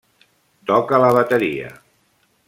[0.69, 1.69] Toca la bateria.